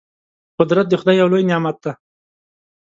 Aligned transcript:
قدرت 0.59 0.85
د 0.89 0.93
خدای 1.01 1.15
یو 1.21 1.31
لوی 1.31 1.43
نعمت 1.49 1.77
دی. 1.83 1.91